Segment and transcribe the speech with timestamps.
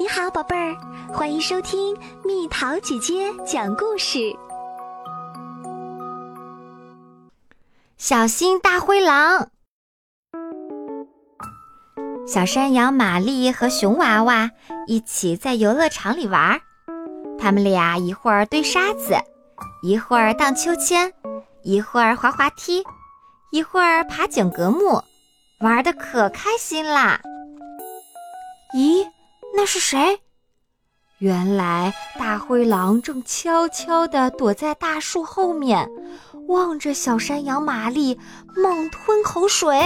[0.00, 0.76] 你好，宝贝儿，
[1.12, 4.32] 欢迎收听蜜桃姐姐讲故事。
[7.96, 9.48] 小心大灰狼！
[12.28, 14.48] 小山羊玛丽和熊娃娃
[14.86, 16.60] 一起在游乐场里玩，
[17.36, 19.16] 他们俩一会儿堆沙子，
[19.82, 21.12] 一会儿荡秋千，
[21.64, 22.84] 一会儿滑滑梯，
[23.50, 25.02] 一会儿爬井格木，
[25.58, 27.20] 玩的可开心啦！
[28.76, 29.04] 咦？
[29.54, 30.20] 那是谁？
[31.18, 35.88] 原来大灰狼正悄悄地躲在大树后面，
[36.46, 38.18] 望着小山羊玛丽
[38.54, 39.76] 猛吞口水。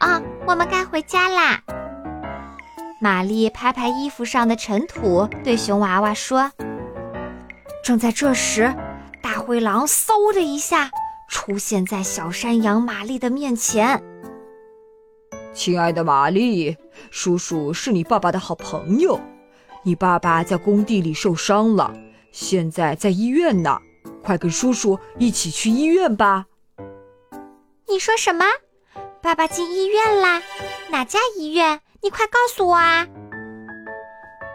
[0.00, 1.62] 啊，我们该回家啦！
[3.00, 6.52] 玛丽拍拍衣服上的尘土，对熊娃娃说。
[7.82, 8.74] 正在这时，
[9.22, 10.90] 大灰狼嗖的一下
[11.30, 14.02] 出现在小山羊玛丽的面前。
[15.54, 16.76] 亲爱的玛丽，
[17.10, 19.20] 叔叔是你爸爸的好朋友。
[19.82, 21.94] 你爸爸在工地里受伤了，
[22.32, 23.78] 现在在医院呢。
[24.22, 26.46] 快跟叔叔一起去医院吧。
[27.88, 28.44] 你说什么？
[29.22, 30.42] 爸爸进医院啦？
[30.90, 31.80] 哪家医院？
[32.02, 33.06] 你快告诉我啊！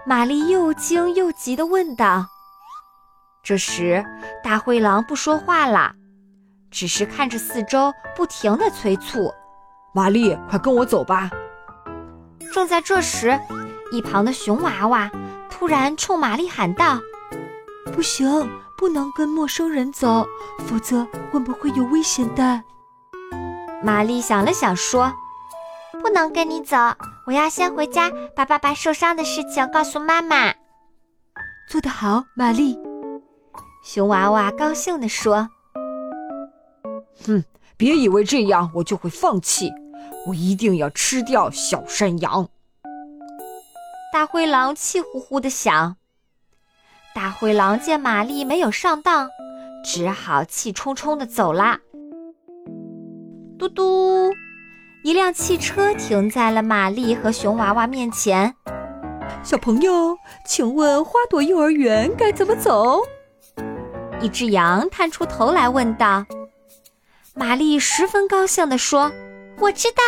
[0.05, 2.25] 玛丽又惊又急地问道。
[3.43, 4.03] 这时，
[4.43, 5.93] 大灰狼不说话了，
[6.71, 9.31] 只是看着四周，不停地催促。
[9.93, 11.29] 玛丽，快跟我走吧！
[12.53, 13.39] 正在这时，
[13.91, 15.11] 一旁的熊娃娃
[15.49, 16.99] 突然冲玛丽喊道
[17.93, 20.25] ：“不行，不能跟陌生人走，
[20.67, 22.63] 否则我们会有危险的。”
[23.83, 25.13] 玛丽想了想说
[26.01, 26.75] ：“不能跟你走，
[27.27, 30.53] 我要先回家，把爸爸受伤的事情告诉妈妈。”
[31.69, 32.77] 做得好，玛丽！
[33.83, 35.49] 熊娃娃高兴地说
[37.25, 37.43] ：“哼，
[37.77, 39.71] 别以为这样我就会放弃。”
[40.27, 42.47] 我一定要吃掉小山羊！
[44.11, 45.97] 大灰狼气呼呼地想。
[47.13, 49.29] 大灰狼见玛丽没有上当，
[49.83, 51.79] 只好气冲冲地走啦。
[53.59, 54.33] 嘟嘟，
[55.03, 58.55] 一辆汽车停在了玛丽和熊娃娃面前。
[59.43, 63.01] 小朋友，请问花朵幼儿园该怎么走？
[64.21, 66.25] 一只羊探出头来问道。
[67.33, 69.11] 玛丽十分高兴地说。
[69.65, 70.03] 我知道，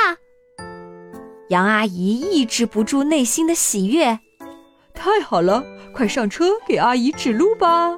[1.50, 4.20] 杨阿姨抑制不住内心的喜悦。
[4.94, 5.64] 太好了，
[5.96, 7.98] 快上车给阿姨指路吧。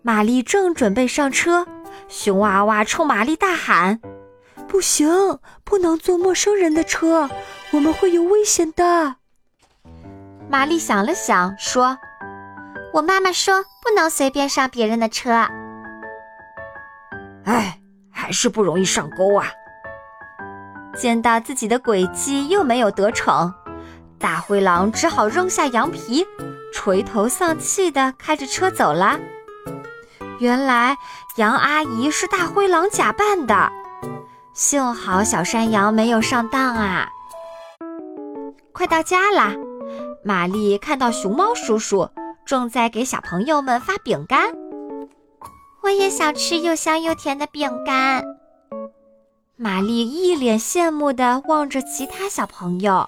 [0.00, 1.66] 玛丽正准备上车，
[2.08, 4.00] 熊娃娃冲玛丽大喊
[4.66, 7.28] ：“不行，不能坐陌生人的车，
[7.72, 9.16] 我们会有危险的。”
[10.48, 11.98] 玛丽想了想，说
[12.94, 15.46] ：“我妈妈说不能随便上别人的车。”
[17.44, 17.78] 哎，
[18.10, 19.52] 还是不容易上钩啊。
[21.02, 23.52] 见到自己的诡计又没有得逞，
[24.20, 26.24] 大灰狼只好扔下羊皮，
[26.72, 29.18] 垂头丧气地开着车走了。
[30.38, 30.96] 原来
[31.38, 33.68] 杨阿姨是大灰狼假扮的，
[34.54, 37.08] 幸好小山羊没有上当啊！
[38.72, 39.52] 快到家啦，
[40.24, 42.08] 玛丽看到熊猫叔叔
[42.46, 44.54] 正在给小朋友们发饼干，
[45.82, 48.22] 我也想吃又香又甜的饼干。
[49.62, 53.06] 玛丽一脸羡慕地望着其他小朋友。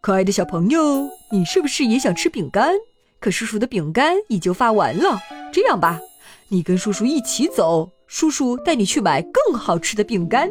[0.00, 2.72] 可爱的小朋友，你是不是也想吃饼干？
[3.20, 5.20] 可叔叔的饼干已经发完了。
[5.52, 6.00] 这样吧，
[6.48, 10.50] 你跟叔叔一起走，叔叔带你去买更好吃的饼干。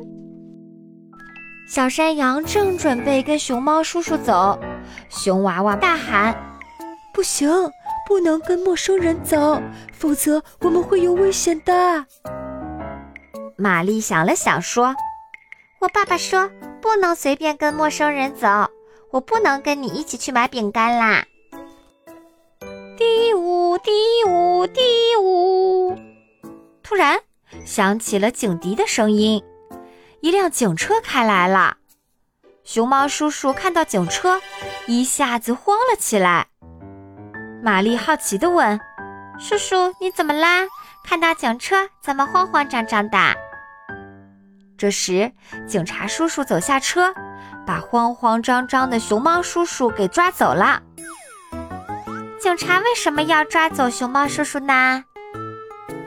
[1.68, 4.58] 小山羊正准备跟熊猫叔叔走，
[5.10, 6.34] 熊娃娃大喊
[7.14, 7.50] ：“不行，
[8.08, 12.06] 不能跟陌生人走，否则我们会有危险的。”
[13.60, 14.96] 玛丽想了想，说
[15.82, 16.50] ：“我爸爸说
[16.82, 18.48] 不能随便跟陌生人走，
[19.12, 21.26] 我不能跟你一起去买饼干啦。”
[22.98, 23.92] 嘀呜嘀
[24.26, 24.80] 呜嘀
[25.22, 25.94] 呜，
[26.82, 27.20] 突然
[27.66, 29.44] 响起了警笛的声音，
[30.22, 31.76] 一辆警车开来了。
[32.64, 34.40] 熊猫叔叔看到警车，
[34.88, 36.48] 一下子慌了起来。
[37.62, 38.80] 玛丽好奇地问
[39.38, 40.66] ：“叔叔，你怎么啦？
[41.04, 43.18] 看到警车怎么慌慌张张的？”
[44.80, 45.30] 这时，
[45.68, 47.14] 警察叔叔走下车，
[47.68, 50.82] 把慌慌张张的熊猫叔叔给抓走了。
[52.40, 55.04] 警察为什么要抓走熊猫叔叔呢？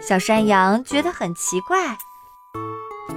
[0.00, 1.98] 小山羊觉得很奇怪。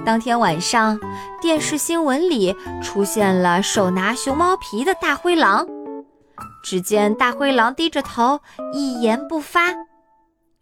[0.04, 1.00] 当天晚上，
[1.40, 5.66] 电视新闻里出现了手拿熊猫皮的大灰狼。
[6.62, 8.40] 只见大灰狼低着头，
[8.74, 9.74] 一言不发。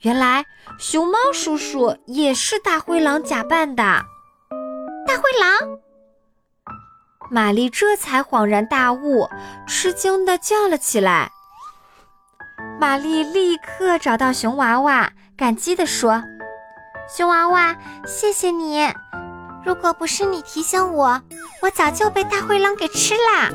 [0.02, 0.44] 原来，
[0.78, 4.04] 熊猫叔叔也是大灰狼假扮的。
[5.06, 5.78] 大灰狼，
[7.30, 9.28] 玛丽这才恍然大悟，
[9.66, 11.30] 吃惊的叫了起来。
[12.80, 16.22] 玛丽立刻找到熊娃娃，感激地说
[17.08, 18.92] ：“熊娃娃，谢谢你！
[19.64, 21.20] 如果不是你提醒我，
[21.62, 23.50] 我早就被大灰狼给吃啦。”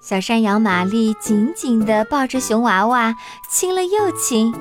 [0.00, 3.14] 小山羊玛丽紧紧地抱着熊娃娃，
[3.50, 4.54] 亲了又亲。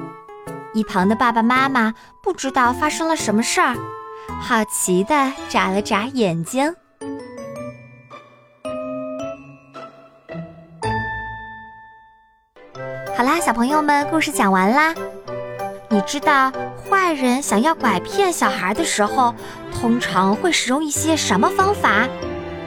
[0.73, 3.75] 一旁的爸爸妈妈不知道发生了什么事儿，
[4.41, 6.74] 好奇的眨了眨眼睛。
[13.15, 14.94] 好啦，小朋友们，故事讲完啦。
[15.89, 16.51] 你知道
[16.89, 19.33] 坏人想要拐骗小孩的时候，
[19.74, 22.07] 通常会使用一些什么方法？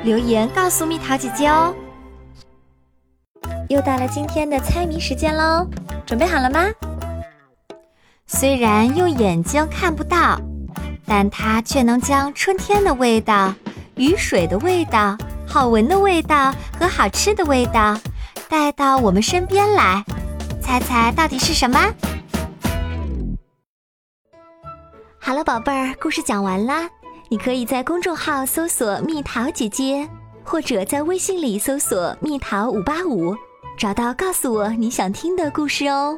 [0.03, 1.75] 留言告诉蜜桃姐姐哦。
[3.69, 5.69] 又到了今天的猜谜时间喽，
[6.05, 6.67] 准备好了吗？
[8.27, 10.41] 虽然用眼睛看不到，
[11.11, 13.53] 但它却能将春天的味道、
[13.97, 17.99] 雨水的味道、好闻的味道和好吃的味道
[18.49, 20.05] 带到我们身边来。
[20.63, 21.93] 猜猜到底是什么？
[25.19, 26.89] 好了，宝贝儿，故事讲完啦。
[27.29, 30.09] 你可以在公众号搜索“蜜桃姐姐”，
[30.45, 33.35] 或者在微信里搜索“蜜桃五八五”，
[33.77, 36.17] 找到告诉我你想听的故事哦。